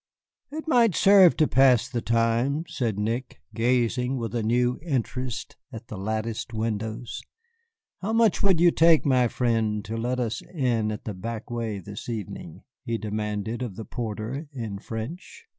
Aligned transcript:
"It 0.49 0.67
might 0.67 0.95
serve 0.95 1.37
to 1.37 1.47
pass 1.47 1.87
the 1.87 2.01
time," 2.01 2.65
said 2.67 2.97
Nick, 2.97 3.39
gazing 3.53 4.17
with 4.17 4.33
a 4.33 4.41
new 4.41 4.79
interest 4.81 5.57
at 5.71 5.89
the 5.89 5.95
latticed 5.95 6.55
windows. 6.55 7.21
"How 8.01 8.11
much 8.11 8.41
would 8.41 8.59
you 8.59 8.71
take, 8.71 9.05
my 9.05 9.27
friend, 9.27 9.85
to 9.85 9.95
let 9.97 10.19
us 10.19 10.41
in 10.41 10.91
at 10.91 11.03
the 11.03 11.13
back 11.13 11.51
way 11.51 11.77
this 11.77 12.09
evening?" 12.09 12.63
he 12.83 12.97
demanded 12.97 13.61
of 13.61 13.75
the 13.75 13.85
porter 13.85 14.47
in 14.51 14.79
French. 14.79 15.45